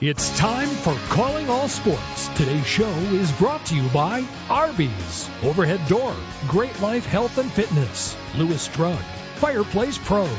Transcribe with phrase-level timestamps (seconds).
[0.00, 2.28] It's time for Calling All Sports.
[2.28, 6.16] Today's show is brought to you by Arby's, Overhead Door,
[6.48, 8.98] Great Life Health and Fitness, Lewis Drug,
[9.36, 10.30] Fireplace Pros,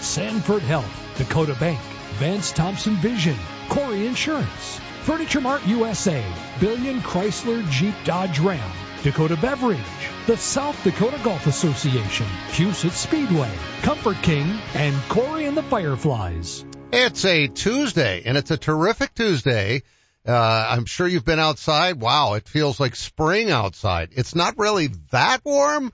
[0.00, 1.80] Sanford Health, Dakota Bank,
[2.18, 3.36] Vance Thompson Vision,
[3.70, 6.22] Corey Insurance, Furniture Mart USA,
[6.60, 8.70] Billion Chrysler Jeep Dodge Ram,
[9.02, 9.78] Dakota Beverage,
[10.26, 13.50] the South Dakota Golf Association, Huset Speedway,
[13.80, 16.66] Comfort King, and Corey and the Fireflies.
[16.92, 19.82] It's a Tuesday, and it's a terrific Tuesday.
[20.26, 22.00] Uh, I'm sure you've been outside.
[22.00, 24.10] Wow, it feels like spring outside.
[24.12, 25.92] It's not really that warm,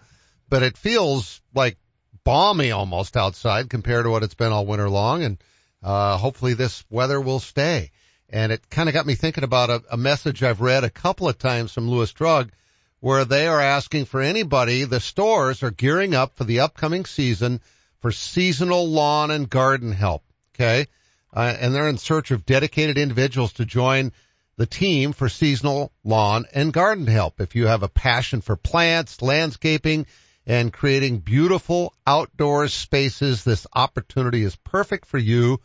[0.48, 1.78] but it feels like
[2.24, 5.24] balmy almost outside compared to what it's been all winter long.
[5.24, 5.38] And,
[5.82, 7.90] uh, hopefully this weather will stay.
[8.28, 11.28] And it kind of got me thinking about a, a message I've read a couple
[11.28, 12.52] of times from Lewis Drug
[13.00, 17.60] where they are asking for anybody, the stores are gearing up for the upcoming season
[18.00, 20.22] for seasonal lawn and garden help.
[20.54, 20.86] Okay.
[21.34, 24.12] Uh, and they're in search of dedicated individuals to join
[24.56, 27.40] the team for seasonal lawn and garden help.
[27.40, 30.06] If you have a passion for plants, landscaping,
[30.46, 35.60] and creating beautiful outdoor spaces, this opportunity is perfect for you.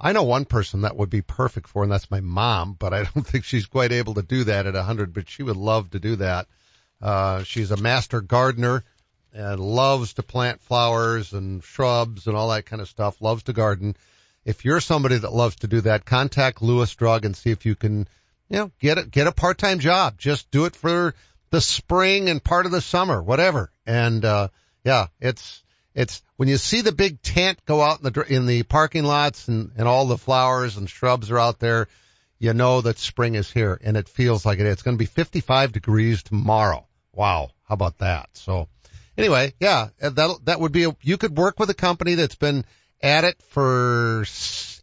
[0.00, 3.02] I know one person that would be perfect for, and that's my mom, but I
[3.14, 5.90] don't think she's quite able to do that at a hundred, but she would love
[5.90, 6.46] to do that.
[7.02, 8.84] Uh, she's a master gardener
[9.32, 13.52] and loves to plant flowers and shrubs and all that kind of stuff, loves to
[13.52, 13.96] garden
[14.50, 17.76] if you're somebody that loves to do that, contact Lewis Drug and see if you
[17.76, 18.08] can,
[18.48, 20.18] you know, get a, get a part-time job.
[20.18, 21.14] Just do it for
[21.50, 23.70] the spring and part of the summer, whatever.
[23.86, 24.48] And, uh,
[24.84, 25.62] yeah, it's,
[25.94, 29.48] it's when you see the big tent go out in the, in the parking lots
[29.48, 31.86] and, and all the flowers and shrubs are out there,
[32.38, 34.66] you know that spring is here and it feels like it.
[34.66, 36.86] It's going to be 55 degrees tomorrow.
[37.12, 37.50] Wow.
[37.68, 38.30] How about that?
[38.32, 38.68] So
[39.16, 42.64] anyway, yeah, that, that would be, a, you could work with a company that's been
[43.02, 44.24] at it for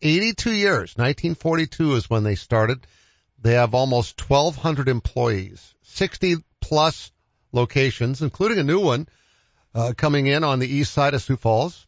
[0.02, 0.96] 82 years.
[0.96, 2.86] 1942 is when they started.
[3.40, 7.12] They have almost 1,200 employees, 60 plus
[7.52, 9.08] locations, including a new one
[9.76, 11.86] uh, coming in on the east side of Sioux Falls,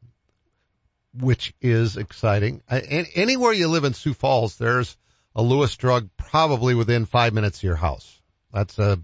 [1.14, 2.62] which is exciting.
[2.70, 2.80] Uh,
[3.16, 4.96] anywhere you live in Sioux Falls, there's
[5.36, 8.20] a Lewis drug probably within five minutes of your house.
[8.54, 9.00] That's a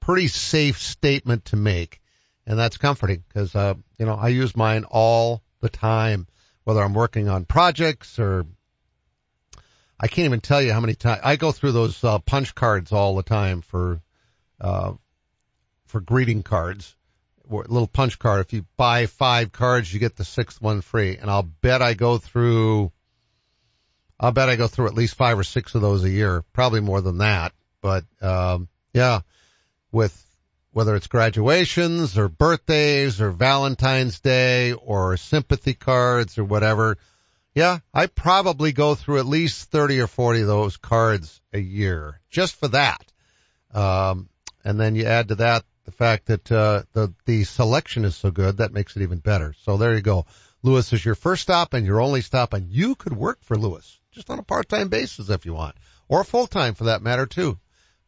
[0.00, 2.00] pretty safe statement to make,
[2.46, 6.26] and that's comforting because uh, you know I use mine all the time
[6.66, 8.44] whether I'm working on projects or
[10.00, 12.90] I can't even tell you how many times I go through those uh, punch cards
[12.90, 14.00] all the time for
[14.60, 14.94] uh,
[15.86, 16.96] for greeting cards.
[17.48, 18.44] Little punch card.
[18.44, 21.16] If you buy five cards, you get the sixth one free.
[21.16, 22.90] And I'll bet I go through.
[24.18, 26.42] I'll bet I go through at least five or six of those a year.
[26.52, 27.52] Probably more than that.
[27.80, 29.20] But um, yeah,
[29.92, 30.25] with
[30.76, 36.98] whether it's graduations or birthdays or Valentine's Day or sympathy cards or whatever.
[37.54, 42.20] Yeah, I probably go through at least 30 or 40 of those cards a year
[42.28, 43.10] just for that.
[43.72, 44.28] Um,
[44.66, 48.30] and then you add to that the fact that, uh, the, the selection is so
[48.30, 49.54] good, that makes it even better.
[49.62, 50.26] So there you go.
[50.62, 53.98] Lewis is your first stop and your only stop and you could work for Lewis
[54.12, 55.74] just on a part-time basis if you want
[56.06, 57.58] or full-time for that matter too.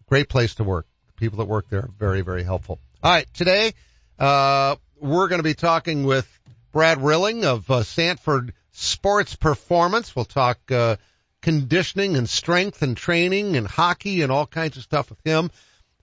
[0.07, 0.87] Great place to work
[1.19, 2.79] people that work there are very, very helpful.
[3.03, 3.75] All right, today
[4.19, 6.27] uh, we're going to be talking with
[6.73, 10.15] Brad Rilling of uh, Sanford Sports Performance.
[10.15, 10.97] We'll talk uh,
[11.43, 15.51] conditioning and strength and training and hockey and all kinds of stuff with him.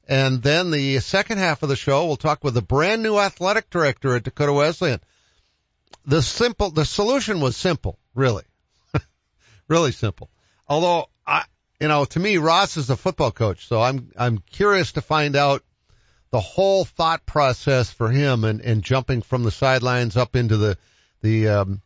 [0.07, 3.69] And then the second half of the show, we'll talk with the brand new athletic
[3.69, 4.99] director at Dakota Wesleyan.
[6.05, 8.43] The simple, the solution was simple, really,
[9.67, 10.29] really simple.
[10.67, 11.09] Although
[11.85, 15.35] you know, to me, Ross is a football coach, so I'm I'm curious to find
[15.35, 15.61] out
[16.31, 20.79] the whole thought process for him and, and jumping from the sidelines up into the
[21.21, 21.83] the um,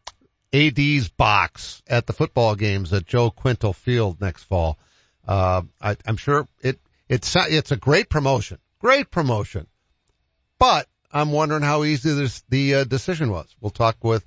[0.54, 4.80] AD's box at the football games at Joe Quintal Field next fall.
[5.28, 6.80] Uh, I, I'm sure it
[7.10, 9.68] it's it's a great promotion, great promotion,
[10.60, 13.54] but I'm wondering how easy this, the uh, decision was.
[13.60, 14.26] We'll talk with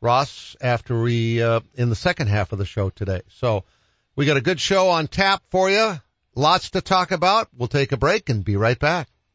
[0.00, 3.20] Ross after we uh, in the second half of the show today.
[3.28, 3.64] So.
[4.14, 5.98] We got a good show on tap for you.
[6.34, 7.48] Lots to talk about.
[7.56, 9.08] We'll take a break and be right back.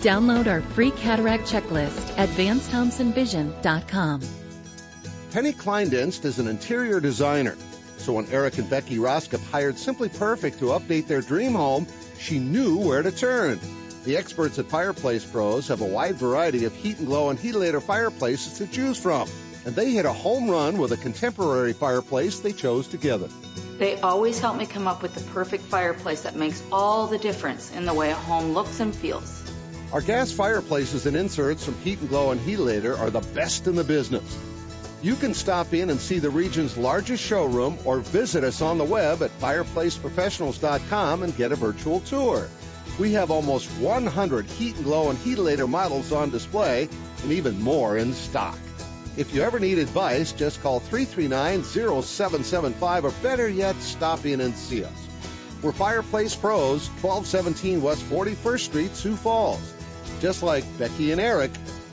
[0.00, 4.20] Download our free cataract checklist at VanceThompsonVision.com.
[5.32, 7.56] Penny Kleindienst is an interior designer.
[7.98, 11.86] So when Eric and Becky Roskop hired Simply Perfect to update their dream home,
[12.18, 13.58] she knew where to turn.
[14.04, 17.82] The experts at Fireplace Pros have a wide variety of heat and glow and heatilator
[17.82, 19.28] fireplaces to choose from.
[19.64, 23.28] And they hit a home run with a contemporary fireplace they chose together.
[23.78, 27.74] They always help me come up with the perfect fireplace that makes all the difference
[27.74, 29.45] in the way a home looks and feels.
[29.92, 33.76] Our gas fireplaces and inserts from Heat and Glow and Heatilator are the best in
[33.76, 34.36] the business.
[35.00, 38.84] You can stop in and see the region's largest showroom or visit us on the
[38.84, 42.48] web at fireplaceprofessionals.com and get a virtual tour.
[42.98, 46.88] We have almost 100 Heat and Glow and Heatilator models on display
[47.22, 48.58] and even more in stock.
[49.16, 54.82] If you ever need advice, just call 339-0775 or better yet, stop in and see
[54.84, 55.06] us.
[55.62, 59.72] We're Fireplace Pros, 1217 West 41st Street, Sioux Falls.
[60.20, 61.50] Just like Becky and Eric,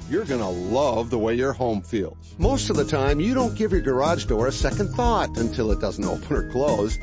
[0.09, 2.17] you're going to love the way your home feels.
[2.37, 5.79] Most of the time, you don't give your garage door a second thought until it
[5.79, 6.97] doesn't open or close.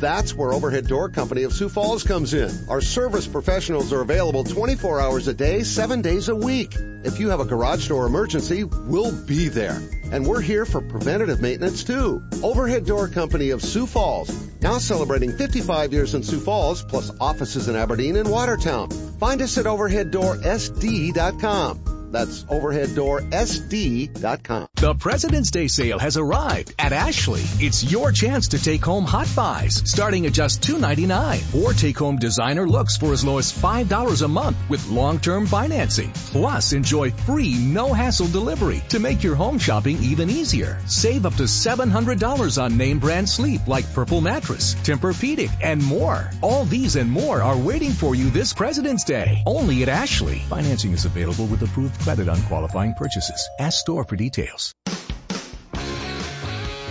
[0.00, 2.50] That's where Overhead Door Company of Sioux Falls comes in.
[2.68, 6.74] Our service professionals are available 24 hours a day, 7 days a week.
[6.76, 9.80] If you have a garage door emergency, we'll be there.
[10.12, 12.22] And we're here for preventative maintenance too.
[12.42, 14.30] Overhead Door Company of Sioux Falls,
[14.60, 18.88] now celebrating 55 years in Sioux Falls, plus offices in Aberdeen and Watertown.
[19.18, 21.95] Find us at overheaddoorsd.com.
[22.16, 24.68] That's overheaddoorsd.com.
[24.76, 27.42] The President's Day sale has arrived at Ashley.
[27.60, 32.16] It's your chance to take home hot buys starting at just $2.99 or take home
[32.16, 36.10] designer looks for as low as $5 a month with long-term financing.
[36.14, 40.78] Plus, enjoy free no hassle delivery to make your home shopping even easier.
[40.86, 46.30] Save up to $700 on name brand sleep like Purple Mattress, Tempur-Pedic, and more.
[46.40, 50.38] All these and more are waiting for you this President's Day only at Ashley.
[50.48, 53.48] Financing is available with approved credit on qualifying purchases.
[53.58, 54.72] Ask store for details.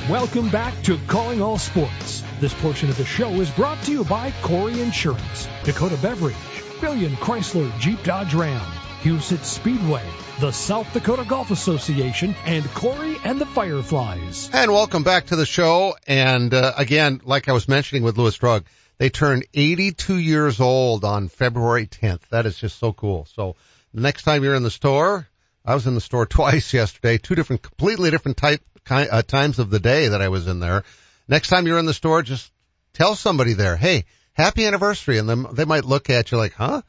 [0.09, 2.21] Welcome back to Calling All Sports.
[2.41, 6.35] This portion of the show is brought to you by Corey Insurance, Dakota Beverage,
[6.81, 8.59] Billion Chrysler Jeep Dodge Ram,
[9.03, 10.03] Huset Speedway,
[10.41, 14.49] the South Dakota Golf Association, and Corey and the Fireflies.
[14.51, 15.95] And welcome back to the show.
[16.05, 18.65] And uh, again, like I was mentioning with Lewis Drug,
[18.97, 22.27] they turned 82 years old on February 10th.
[22.31, 23.25] That is just so cool.
[23.33, 23.55] So
[23.95, 25.27] next time you're in the store,
[25.63, 29.69] I was in the store twice yesterday, two different, completely different type, uh, times of
[29.69, 30.83] the day that I was in there.
[31.27, 32.51] Next time you're in the store, just
[32.93, 35.17] tell somebody there, hey, happy anniversary.
[35.17, 36.81] And then they might look at you like, huh?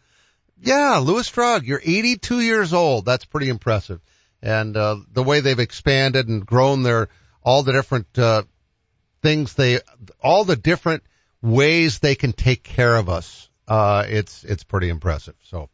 [0.61, 3.05] Yeah, Lewis Drug, you're 82 years old.
[3.05, 4.01] That's pretty impressive.
[4.43, 7.09] And, uh, the way they've expanded and grown their,
[7.43, 8.43] all the different, uh,
[9.23, 9.81] things they,
[10.23, 11.03] all the different
[11.43, 13.49] ways they can take care of us.
[13.67, 15.35] Uh, it's, it's pretty impressive.
[15.45, 15.69] So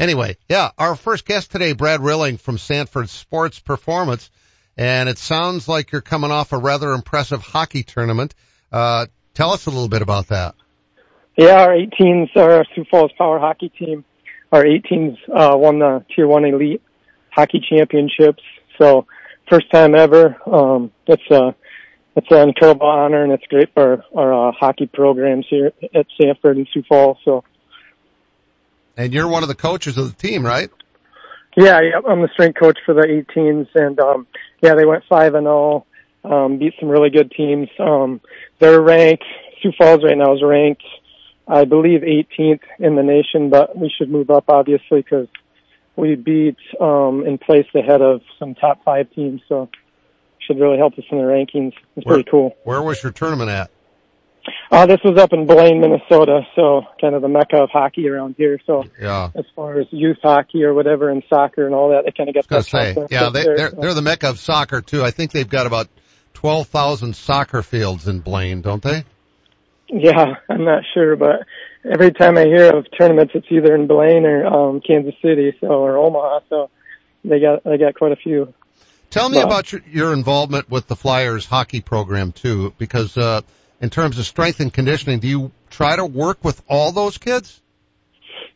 [0.00, 4.30] anyway, yeah, our first guest today, Brad Rilling from Sanford Sports Performance.
[4.76, 8.34] And it sounds like you're coming off a rather impressive hockey tournament.
[8.72, 10.54] Uh, tell us a little bit about that.
[11.36, 14.04] Yeah, our 18s, our Sioux Falls Power Hockey Team,
[14.52, 16.82] our 18s uh, won the Tier 1 Elite
[17.30, 18.42] Hockey Championships.
[18.78, 19.06] So,
[19.48, 20.36] first time ever.
[20.46, 21.54] Um, it's a,
[22.16, 26.06] it's an incredible honor and it's great for our, our uh, hockey programs here at
[26.20, 27.18] Sanford and Sioux Falls.
[27.24, 27.44] So,
[29.00, 30.70] and you're one of the coaches of the team, right?
[31.56, 34.26] Yeah, yeah, I'm the strength coach for the 18s, and um,
[34.62, 35.86] yeah, they went five and all,
[36.22, 37.68] um, beat some really good teams.
[37.78, 38.20] Um,
[38.58, 39.24] they're ranked.
[39.60, 40.84] Sioux Falls right now is ranked,
[41.48, 45.28] I believe, 18th in the nation, but we should move up obviously because
[45.96, 49.70] we beat um, and placed ahead of some top five teams, so
[50.46, 51.72] should really help us in the rankings.
[51.96, 52.54] It's where, pretty cool.
[52.64, 53.70] Where was your tournament at?
[54.70, 58.36] Uh, this was up in Blaine, Minnesota, so kind of the mecca of hockey around
[58.38, 58.60] here.
[58.66, 59.30] So yeah.
[59.34, 62.34] as far as youth hockey or whatever and soccer and all that, they kind of
[62.34, 62.64] get that.
[62.64, 65.02] Say, yeah, they, they're, they're the mecca of soccer too.
[65.02, 65.88] I think they've got about
[66.34, 69.04] 12,000 soccer fields in Blaine, don't they?
[69.88, 71.46] Yeah, I'm not sure, but
[71.84, 75.66] every time I hear of tournaments, it's either in Blaine or, um, Kansas City, so,
[75.66, 76.70] or Omaha, so
[77.24, 78.54] they got, they got quite a few.
[79.10, 83.40] Tell me but, about your, your involvement with the Flyers hockey program too, because, uh,
[83.80, 87.60] in terms of strength and conditioning, do you try to work with all those kids?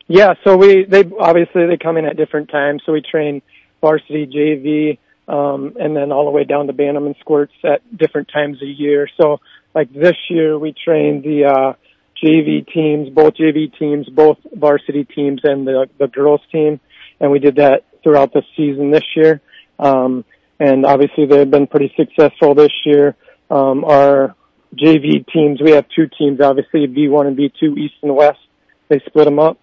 [0.06, 2.82] Yeah, so we they obviously they come in at different times.
[2.84, 3.40] So we train
[3.80, 4.98] varsity, JV,
[5.32, 9.08] um, and then all the way down to Bannerman squirts at different times a year.
[9.18, 9.40] So
[9.74, 11.72] like this year we trained the, uh,
[12.22, 16.80] JV teams, both JV teams, both varsity teams and the, the girls team.
[17.20, 19.40] And we did that throughout the season this year.
[19.78, 20.24] Um,
[20.60, 23.16] and obviously they've been pretty successful this year.
[23.50, 24.34] Um, our
[24.76, 28.38] JV teams, we have two teams, obviously B1 and B2, East and West.
[28.88, 29.58] They split them up.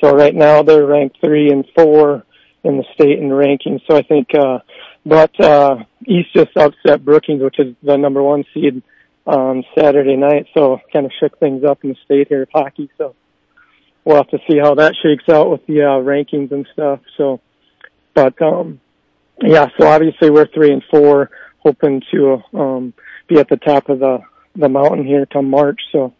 [0.00, 2.24] So right now they're ranked three and four
[2.62, 3.80] in the state in the ranking.
[3.88, 4.58] So I think, uh,
[5.06, 8.82] but, uh, East just upset Brookings, which is the number one seed
[9.26, 10.46] on Saturday night.
[10.54, 12.90] So kind of shook things up in the state here of hockey.
[12.98, 13.14] So
[14.04, 17.00] we'll have to see how that shakes out with the, uh, rankings and stuff.
[17.16, 17.40] So,
[18.14, 18.80] but, um,
[19.42, 22.94] yeah, so obviously we're three and four, hoping to, um,
[23.28, 24.20] be at the top of the,
[24.54, 25.80] the mountain here come March.
[25.92, 26.12] So,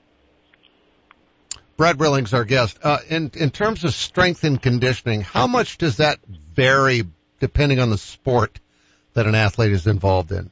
[1.77, 2.79] Brad Rilling's our guest.
[2.83, 7.03] Uh, in in terms of strength and conditioning, how much does that vary
[7.41, 8.61] depending on the sport
[9.15, 10.51] that an athlete is involved in?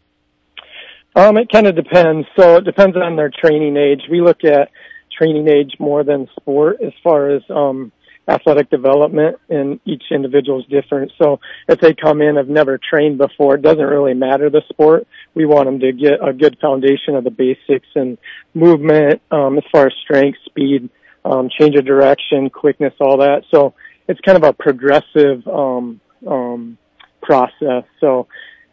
[1.14, 2.26] Um, it kind of depends.
[2.38, 4.02] So it depends on their training age.
[4.10, 4.70] We look at
[5.16, 7.92] training age more than sport as far as um,
[8.28, 11.12] athletic development, and each individual is different.
[11.20, 15.06] So if they come in have never trained before, it doesn't really matter the sport.
[15.34, 18.18] We want them to get a good foundation of the basics and
[18.54, 20.88] movement um, as far as strength, speed,
[21.24, 23.42] um, change of direction, quickness, all that.
[23.50, 23.74] So
[24.08, 26.78] it's kind of a progressive um, um,
[27.22, 27.84] process.
[28.00, 28.28] So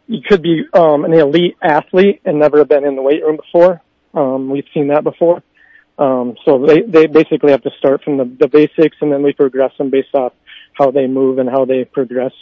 [0.06, 3.36] you could be um, an elite athlete and never have been in the weight room
[3.36, 3.80] before.
[4.12, 5.42] Um, we've seen that before.
[6.00, 9.32] Um, so they they basically have to start from the, the basics, and then we
[9.32, 10.32] progress them based off
[10.72, 12.32] how they move and how they progress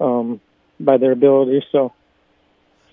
[0.00, 0.40] um,
[0.80, 1.64] by their ability.
[1.70, 1.92] So.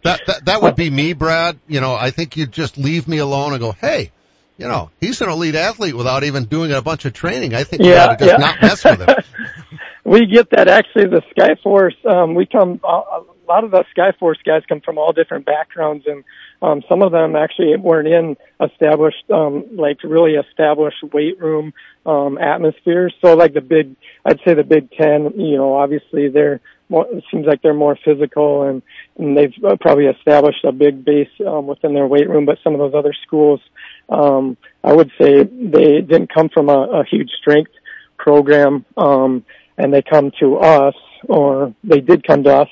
[0.03, 1.59] That, that that would be me, Brad.
[1.67, 4.11] You know, I think you'd just leave me alone and go, "Hey,
[4.57, 7.53] you know, he's an elite athlete without even doing a bunch of training.
[7.53, 8.45] I think yeah, you ought to just yeah.
[8.45, 9.15] not mess with him.
[10.03, 14.63] we get that actually the Skyforce, um, we come, a lot of the Skyforce guys
[14.67, 16.23] come from all different backgrounds and,
[16.61, 21.73] um, some of them actually weren't in established, um, like really established weight room,
[22.05, 23.13] um, atmospheres.
[23.21, 27.23] So like the big, I'd say the Big Ten, you know, obviously they're more, it
[27.31, 28.81] seems like they're more physical and,
[29.17, 32.73] and they've uh, probably established a big base, um, within their weight room, but some
[32.73, 33.61] of those other schools,
[34.09, 37.71] um, I would say they didn't come from a, a huge strength
[38.17, 39.45] program, um,
[39.77, 42.69] and they come to us, or they did come to us,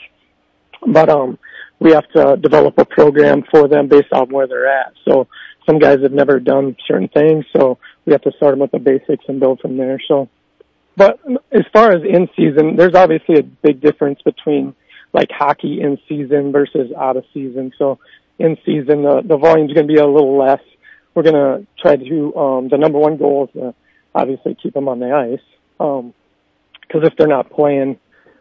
[0.85, 1.37] but um,
[1.79, 4.93] we have to develop a program for them based on where they're at.
[5.07, 5.27] So
[5.65, 8.79] some guys have never done certain things, so we have to start them with the
[8.79, 9.99] basics and build from there.
[10.07, 10.29] So,
[10.95, 11.19] but
[11.51, 14.75] as far as in season, there's obviously a big difference between
[15.13, 17.71] like hockey in season versus out of season.
[17.77, 17.99] So
[18.39, 20.61] in season, the, the volume's going to be a little less
[21.17, 23.73] we're going to try to, um, the number one goal is to
[24.13, 25.41] obviously keep them on the ice.
[25.79, 26.13] Um,
[26.91, 27.97] cause if they're not playing,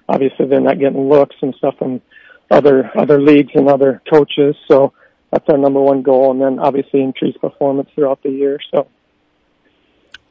[0.07, 2.03] obviously they're not getting looks and stuff from
[2.51, 4.57] other, other leagues and other coaches.
[4.69, 4.93] So
[5.31, 6.33] that's our number one goal.
[6.33, 8.59] And then obviously increase performance throughout the year.
[8.75, 8.89] So.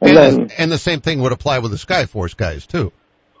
[0.00, 2.92] And, and, then, and the same thing would apply with the Skyforce guys too.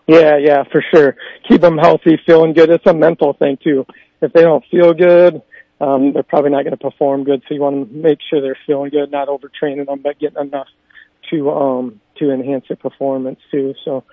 [0.06, 1.16] Yeah, yeah, for sure.
[1.48, 2.70] Keep them healthy, feeling good.
[2.70, 3.86] It's a mental thing too.
[4.22, 5.42] If they don't feel good,
[5.80, 7.42] um, they're probably not going to perform good.
[7.48, 10.68] So you want to make sure they're feeling good, not overtraining them, but getting enough
[11.30, 13.74] to um, to enhance their performance too.
[13.84, 14.04] So,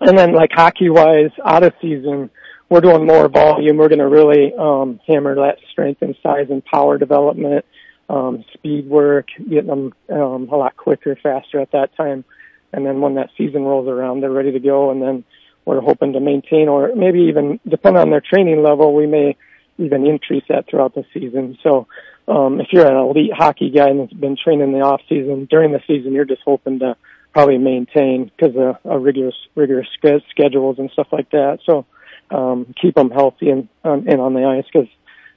[0.00, 2.30] and then like hockey wise, out of season,
[2.70, 3.76] we're doing more volume.
[3.76, 7.64] We're going to really um, hammer that strength and size and power development,
[8.08, 12.24] um, speed work, getting them um, a lot quicker, faster at that time.
[12.72, 14.92] And then when that season rolls around, they're ready to go.
[14.92, 15.24] And then
[15.64, 19.36] we're hoping to maintain, or maybe even depending on their training level, we may
[19.78, 21.58] even increase that throughout the season.
[21.64, 21.88] So
[22.28, 25.48] um, if you're an elite hockey guy and has been training in the off season,
[25.50, 26.96] during the season you're just hoping to
[27.32, 29.88] probably maintain because of, of rigorous rigorous
[30.30, 31.58] schedules and stuff like that.
[31.64, 31.86] So
[32.30, 34.88] um, keep them healthy and, um, and on the ice because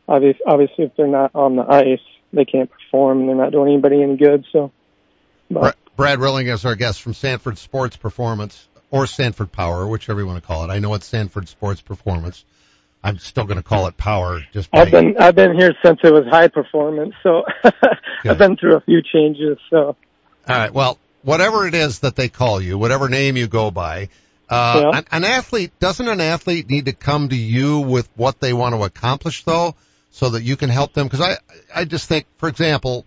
[0.07, 1.99] obviously, obviously if they're not on the ice,
[2.31, 4.45] they can't perform and they're not doing anybody any good.
[4.51, 4.71] So.
[5.49, 5.77] But.
[5.95, 10.41] Brad Rilling is our guest from Sanford Sports Performance or Sanford Power, whichever you want
[10.41, 10.73] to call it.
[10.73, 12.45] I know it's Sanford Sports Performance.
[13.03, 14.41] I'm still going to call it power.
[14.53, 14.81] Just by...
[14.81, 17.43] I've been I've been here since it was high performance, so
[18.25, 19.57] I've been through a few changes.
[19.69, 19.97] So
[20.47, 24.09] all right, well, whatever it is that they call you, whatever name you go by,
[24.49, 24.99] uh, yeah.
[24.99, 28.75] an, an athlete doesn't an athlete need to come to you with what they want
[28.75, 29.75] to accomplish though,
[30.11, 31.07] so that you can help them?
[31.07, 31.37] Because I
[31.73, 33.05] I just think, for example,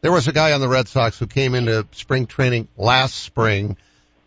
[0.00, 3.76] there was a guy on the Red Sox who came into spring training last spring,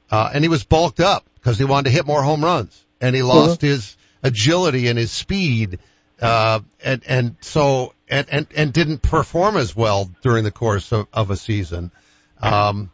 [0.09, 3.15] uh, and he was bulked up because he wanted to hit more home runs, and
[3.15, 3.67] he lost mm-hmm.
[3.67, 5.79] his agility and his speed,
[6.21, 11.07] uh, and, and so, and, and, and didn't perform as well during the course of,
[11.11, 11.91] of a season.
[12.39, 12.91] Um,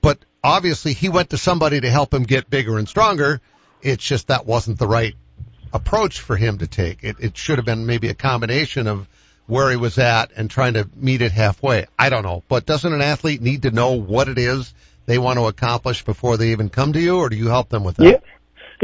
[0.00, 3.40] but obviously he went to somebody to help him get bigger and stronger.
[3.82, 5.14] It's just that wasn't the right
[5.72, 7.02] approach for him to take.
[7.02, 9.08] It, it should have been maybe a combination of
[9.46, 11.86] where he was at and trying to meet it halfway.
[11.98, 14.72] I don't know, but doesn't an athlete need to know what it is
[15.06, 17.84] they want to accomplish before they even come to you, or do you help them
[17.84, 18.04] with that?
[18.04, 18.18] Yeah.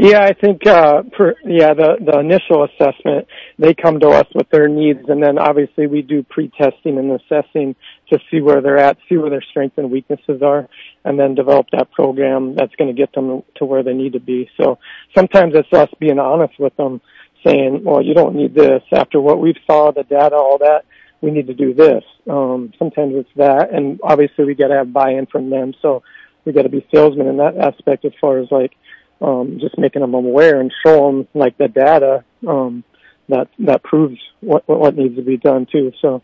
[0.03, 3.27] Yeah, I think uh for yeah, the the initial assessment,
[3.59, 7.75] they come to us with their needs and then obviously we do pre-testing and assessing
[8.09, 10.67] to see where they're at, see where their strengths and weaknesses are
[11.05, 14.19] and then develop that program that's going to get them to where they need to
[14.19, 14.49] be.
[14.59, 14.79] So
[15.15, 16.99] sometimes it's us being honest with them
[17.45, 20.81] saying, well, you don't need this after what we've saw, the data, all that.
[21.21, 22.03] We need to do this.
[22.27, 25.75] Um, sometimes it's that, and obviously we got to have buy-in from them.
[25.79, 26.01] So
[26.43, 28.71] we got to be salesmen in that aspect as far as like
[29.21, 32.83] um, just making them aware and show them like the data um,
[33.29, 35.91] that that proves what what needs to be done too.
[36.01, 36.21] So,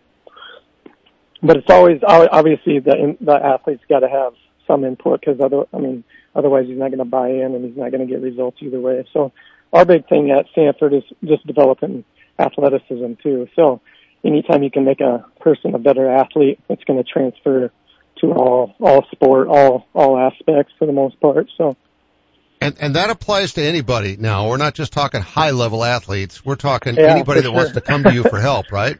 [1.42, 4.34] but it's always obviously the the athlete's got to have
[4.66, 6.04] some input because other I mean
[6.36, 8.80] otherwise he's not going to buy in and he's not going to get results either
[8.80, 9.08] way.
[9.14, 9.32] So
[9.72, 12.04] our big thing at Sanford is just developing
[12.40, 13.48] athleticism too.
[13.56, 13.82] So
[14.24, 17.72] anytime you can make a person a better athlete, it's going to transfer
[18.22, 21.48] to all all sport, all all aspects for the most part.
[21.58, 21.78] So.
[22.60, 24.18] And and that applies to anybody.
[24.18, 26.44] Now we're not just talking high level athletes.
[26.44, 27.56] We're talking yeah, anybody that sure.
[27.56, 29.00] wants to come to you for help, right?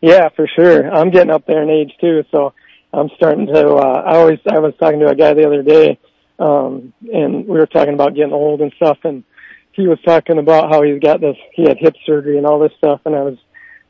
[0.00, 0.90] Yeah, for sure.
[0.92, 2.54] I'm getting up there in age too, so
[2.92, 3.74] I'm starting to.
[3.74, 5.98] Uh, I always I was talking to a guy the other day,
[6.38, 9.24] um, and we were talking about getting old and stuff, and
[9.72, 11.36] he was talking about how he's got this.
[11.52, 13.38] He had hip surgery and all this stuff, and I was.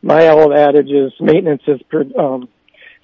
[0.03, 1.81] My old adage is maintenance is
[2.19, 2.49] um,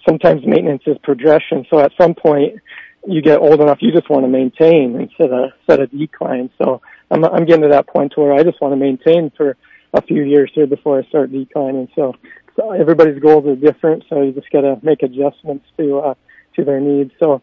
[0.07, 1.67] sometimes maintenance is progression.
[1.71, 2.61] So at some point,
[3.07, 6.51] you get old enough, you just want to maintain instead of instead of decline.
[6.59, 6.81] So
[7.11, 9.57] I'm I'm getting to that point to where I just want to maintain for
[9.95, 11.89] a few years here before I start declining.
[11.95, 12.15] So,
[12.57, 16.15] so everybody's goals are different, so you just got to make adjustments to uh,
[16.57, 17.13] to their needs.
[17.19, 17.43] So,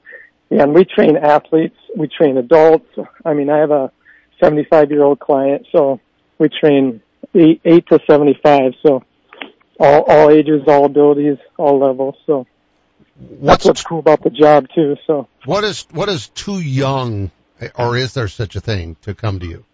[0.49, 2.89] yeah, and we train athletes, we train adults.
[3.25, 3.91] I mean, I have a
[4.41, 5.99] 75 year old client, so
[6.37, 7.01] we train
[7.35, 8.73] eight, eight to 75.
[8.85, 9.03] So
[9.79, 12.15] all all ages, all abilities, all levels.
[12.25, 12.47] So
[13.19, 14.95] what's, that's what's cool about the job too.
[15.05, 17.31] So what is what is too young,
[17.75, 19.65] or is there such a thing to come to you?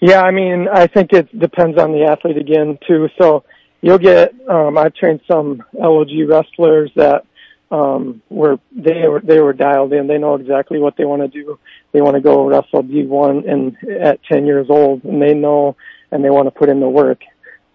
[0.00, 3.08] Yeah, I mean, I think it depends on the athlete again too.
[3.20, 3.44] So
[3.80, 4.34] you'll get.
[4.48, 7.24] Um, I've trained some LOG wrestlers that
[7.70, 10.06] um, were they were they were dialed in.
[10.06, 11.58] They know exactly what they want to do.
[11.92, 15.76] They want to go wrestle D1 and at 10 years old, and they know
[16.10, 17.20] and they want to put in the work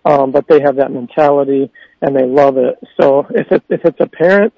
[0.06, 2.80] um, but they have that mentality and they love it.
[3.00, 4.54] So if it, if it's a parent,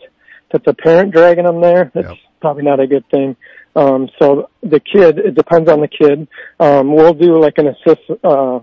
[0.53, 2.17] if it's a parent dragging them there, it's yep.
[2.41, 3.35] probably not a good thing.
[3.75, 6.27] Um, so the kid, it depends on the kid.
[6.59, 8.59] Um, we'll do like an assist, uh,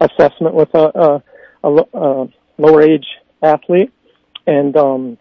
[0.00, 1.22] assessment with a,
[1.62, 3.06] a, a, a lower age
[3.42, 3.92] athlete
[4.46, 5.18] and, um,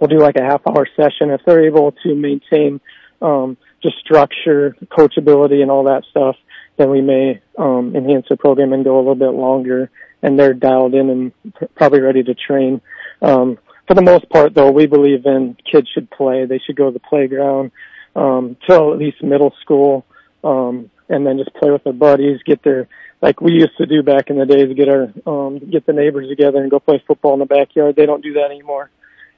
[0.00, 1.30] we'll do like a half hour session.
[1.30, 2.80] If they're able to maintain,
[3.20, 6.36] um, just structure, coachability and all that stuff,
[6.78, 9.90] then we may, um, enhance the program and go a little bit longer
[10.22, 11.32] and they're dialed in and
[11.74, 12.80] probably ready to train.
[13.20, 16.46] Um, for the most part, though, we believe in kids should play.
[16.46, 17.72] They should go to the playground
[18.14, 20.04] um, till at least middle school,
[20.44, 22.40] um, and then just play with their buddies.
[22.44, 22.88] Get their
[23.20, 26.28] like we used to do back in the days, get our um, get the neighbors
[26.28, 27.96] together and go play football in the backyard.
[27.96, 28.90] They don't do that anymore.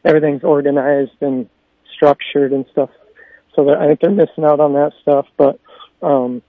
[0.04, 1.48] Everything's organized and
[1.94, 2.90] structured and stuff.
[3.54, 5.26] So I think they're missing out on that stuff.
[5.36, 5.60] But
[6.02, 6.42] um,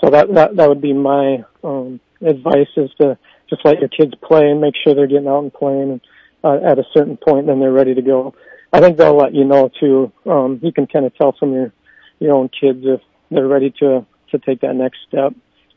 [0.00, 4.14] so that that that would be my um, advice is to just let your kids
[4.22, 6.00] play and make sure they're getting out and playing
[6.44, 8.34] uh, at a certain point, then they're ready to go.
[8.72, 10.12] I think they'll let you know too.
[10.26, 11.72] Um, you can kind of tell from your
[12.18, 13.00] your own kids if
[13.30, 15.34] they're ready to to take that next step,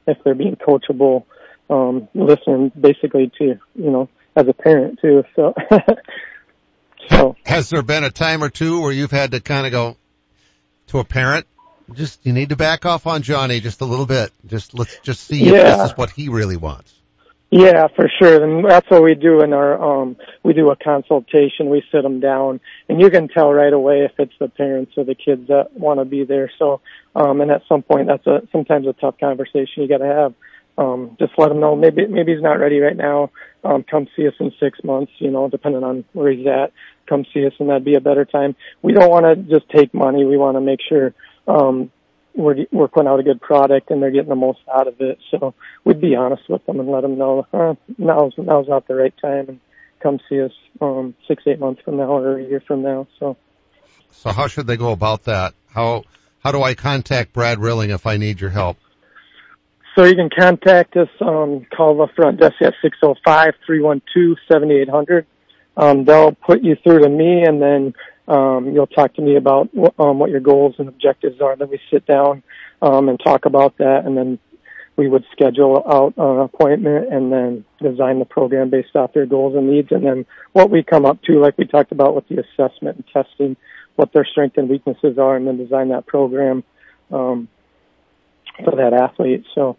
[0.08, 1.25] if they're being coachable,
[1.69, 5.23] um, listening basically to you know as a parent too.
[5.36, 5.54] So.
[7.10, 9.97] so has there been a time or two where you've had to kind of go
[10.88, 11.45] to a parent?
[11.93, 14.32] Just you need to back off on Johnny just a little bit.
[14.47, 15.51] Just let's just see yeah.
[15.51, 16.94] if this is what he really wants.
[17.57, 18.43] Yeah, for sure.
[18.43, 21.69] And that's what we do in our, um, we do a consultation.
[21.69, 25.05] We sit them down and you can tell right away if it's the parents or
[25.05, 26.51] the kids that want to be there.
[26.59, 26.81] So,
[27.15, 30.33] um, and at some point that's a, sometimes a tough conversation you got to have.
[30.77, 33.31] Um, just let them know maybe, maybe he's not ready right now.
[33.63, 36.73] Um, come see us in six months, you know, depending on where he's at.
[37.07, 38.57] Come see us and that'd be a better time.
[38.81, 40.25] We don't want to just take money.
[40.25, 41.13] We want to make sure,
[41.47, 41.89] um,
[42.36, 45.19] we're we're putting out a good product and they're getting the most out of it.
[45.32, 48.95] So we'd be honest with them and let them know uh, now's now's not the
[48.95, 49.60] right time and
[50.02, 53.08] come see us um, six eight months from now or a year from now.
[53.19, 53.36] So.
[54.12, 55.56] So how should they go about that?
[55.67, 56.04] How
[56.39, 58.78] how do I contact Brad Rilling if I need your help?
[59.95, 65.26] So you can contact us, um, call the front desk at 605-312-7800.
[65.78, 67.93] Um, they'll put you through to me and then
[68.27, 71.55] um, you'll talk to me about um, what your goals and objectives are.
[71.55, 72.43] Then we sit down
[72.81, 74.39] um, and talk about that, and then
[74.97, 79.55] we would schedule out an appointment and then design the program based off their goals
[79.55, 79.91] and needs.
[79.91, 83.05] And then what we come up to, like we talked about with the assessment and
[83.07, 83.57] testing,
[83.95, 86.63] what their strengths and weaknesses are, and then design that program
[87.11, 87.49] um,
[88.63, 89.45] for that athlete.
[89.53, 89.77] So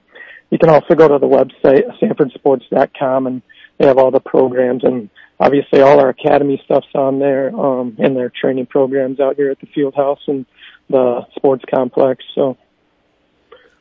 [0.50, 3.42] you can also go to the website, sanfordsports.com, and
[3.78, 8.16] they have all the programs and obviously all our academy stuff's on there, um, and
[8.16, 10.46] their training programs out here at the field house and
[10.88, 12.24] the sports complex.
[12.34, 12.56] So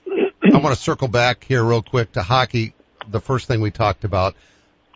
[0.08, 2.74] I want to circle back here real quick to hockey.
[3.08, 4.36] The first thing we talked about.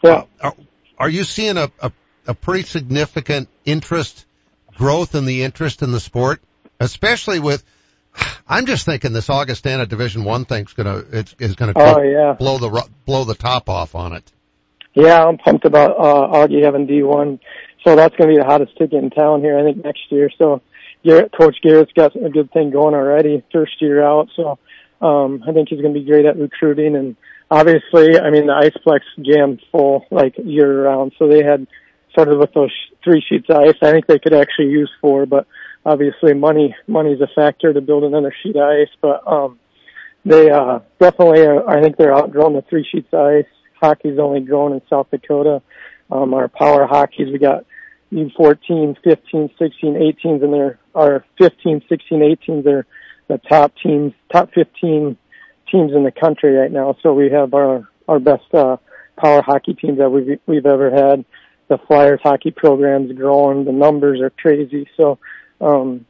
[0.03, 0.23] Yeah.
[0.41, 0.55] Uh, are,
[0.97, 1.91] are you seeing a, a,
[2.27, 4.25] a pretty significant interest,
[4.75, 6.41] growth in the interest in the sport,
[6.79, 7.63] especially with,
[8.47, 12.33] I'm just thinking this Augustana Division One thing's gonna it's is gonna oh, yeah.
[12.33, 14.31] blow the blow the top off on it.
[14.93, 17.39] Yeah, I'm pumped about uh, Augie having D1.
[17.85, 20.29] So that's going to be the hottest ticket in town here, I think, next year.
[20.37, 20.61] So
[21.03, 24.29] Garrett, Coach Garrett's got a good thing going already, first year out.
[24.35, 24.57] So
[25.01, 26.95] um, I think he's going to be great at recruiting.
[26.95, 27.15] And
[27.49, 31.13] obviously, I mean, the Iceplex jammed full like year round.
[31.17, 31.67] So they had
[32.11, 32.73] started with those
[33.03, 33.75] three sheets of ice.
[33.81, 35.47] I think they could actually use four, but
[35.85, 38.93] obviously money money's a factor to build another sheet of ice.
[38.99, 39.59] But um,
[40.25, 43.45] they uh, definitely, are, I think they're outgrowing the three sheets of ice
[43.79, 45.61] hockey's only grown in South Dakota.
[46.11, 47.65] Um, our power hockeys, we got
[48.11, 52.85] U14, 15, 16, 18s, and they're our 15, 16, 18s are
[53.27, 55.15] the top teams, top 15
[55.71, 56.95] teams in the country right now.
[57.01, 58.77] So we have our our best uh,
[59.17, 61.25] power hockey teams that we've we've ever had.
[61.67, 63.65] The Flyers hockey program's growing.
[63.65, 64.89] The numbers are crazy.
[64.97, 65.19] So,
[65.61, 66.05] um,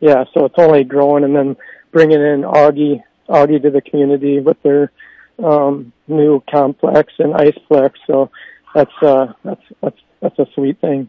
[0.00, 1.56] yeah, so it's only growing, and then
[1.90, 4.92] bringing in Augie Augie to the community with their
[5.42, 7.92] um, new complex and Iceplex.
[8.06, 8.30] So
[8.74, 11.08] that's uh, that's that's that's a sweet thing.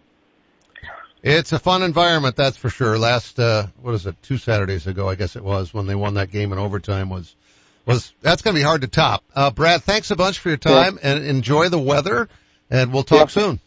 [1.23, 2.99] It's a fun environment, that's for sure.
[2.99, 4.15] Last uh, what is it?
[4.21, 7.09] Two Saturdays ago, I guess it was when they won that game in overtime.
[7.09, 7.35] Was
[7.85, 9.23] was that's going to be hard to top.
[9.35, 11.11] Uh, Brad, thanks a bunch for your time yeah.
[11.13, 12.29] and enjoy the weather.
[12.69, 13.41] And we'll talk yeah.
[13.41, 13.59] soon.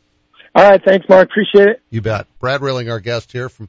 [0.55, 1.29] All right, thanks, Mark.
[1.31, 1.83] Appreciate it.
[1.91, 2.27] You bet.
[2.41, 3.69] Brad Rilling, our guest here from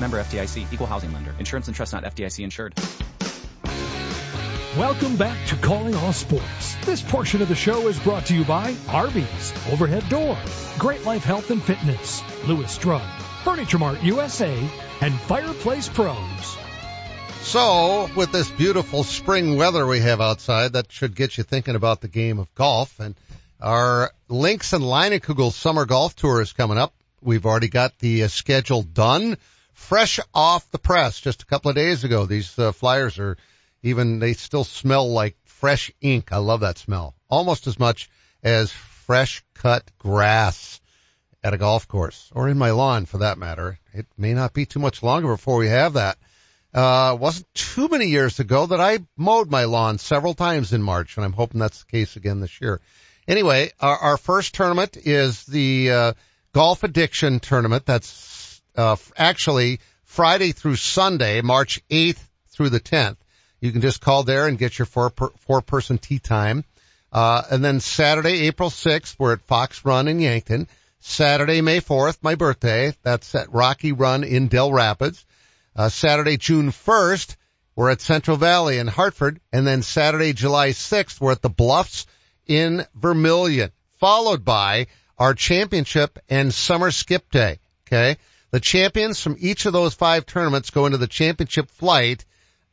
[0.00, 1.34] Member FDIC, equal housing lender.
[1.38, 2.74] Insurance and trust not FDIC insured.
[4.76, 6.76] Welcome back to Calling All Sports.
[6.84, 10.38] This portion of the show is brought to you by Arby's, Overhead Door,
[10.78, 13.02] Great Life Health and Fitness, Lewis Drug,
[13.42, 14.56] Furniture Mart USA,
[15.00, 16.56] and Fireplace Pros.
[17.40, 22.00] So, with this beautiful spring weather we have outside, that should get you thinking about
[22.00, 23.00] the game of golf.
[23.00, 23.16] And
[23.60, 26.92] our Links and Leinenkugel's summer golf tour is coming up.
[27.22, 29.38] We've already got the uh, schedule done
[29.78, 32.26] fresh off the press just a couple of days ago.
[32.26, 33.38] These uh, flyers are
[33.82, 36.30] even, they still smell like fresh ink.
[36.32, 38.10] I love that smell almost as much
[38.42, 40.80] as fresh cut grass
[41.42, 43.78] at a golf course or in my lawn for that matter.
[43.94, 46.18] It may not be too much longer before we have that.
[46.74, 51.16] Uh, wasn't too many years ago that I mowed my lawn several times in March
[51.16, 52.80] and I'm hoping that's the case again this year.
[53.26, 56.12] Anyway, our, our first tournament is the uh,
[56.52, 57.86] Golf Addiction Tournament.
[57.86, 63.16] That's uh, actually Friday through Sunday, March 8th through the 10th.
[63.60, 66.64] You can just call there and get your four per, four person tee time.
[67.12, 70.68] Uh, and then Saturday, April 6th, we're at Fox Run in Yankton.
[71.00, 72.94] Saturday, May 4th, my birthday.
[73.02, 75.24] That's at Rocky Run in Dell Rapids.
[75.74, 77.36] Uh, Saturday, June 1st,
[77.76, 79.40] we're at Central Valley in Hartford.
[79.52, 82.06] And then Saturday, July 6th, we're at the Bluffs
[82.46, 87.58] in Vermillion, followed by our championship and summer skip day.
[87.86, 88.16] Okay.
[88.50, 92.24] The champions from each of those five tournaments go into the championship flight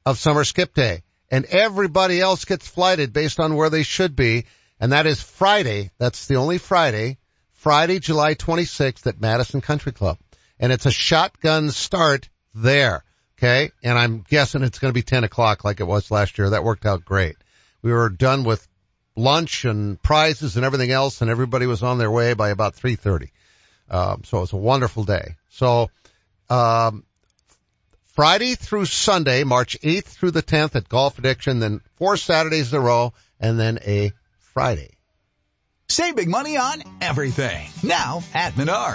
[0.06, 4.46] of summer skip day and everybody else gets flighted based on where they should be.
[4.80, 5.92] And that is Friday.
[5.98, 7.18] That's the only Friday,
[7.54, 10.18] Friday, July 26th at Madison Country Club.
[10.60, 13.04] And it's a shotgun start there.
[13.38, 13.72] Okay.
[13.84, 16.52] And I'm guessing it's going to be 10 o'clock like it was last year.
[16.52, 17.36] That worked out great.
[17.82, 18.66] We were done with
[19.16, 23.30] lunch and prizes and everything else and everybody was on their way by about 3.30.
[23.90, 25.36] Um, so it's a wonderful day.
[25.50, 25.90] So,
[26.50, 27.04] um,
[28.14, 32.80] Friday through Sunday, March 8th through the 10th at Golf Addiction, then four Saturdays in
[32.80, 34.92] a row, and then a Friday.
[35.90, 37.68] Save big money on everything.
[37.84, 38.94] Now at Menards.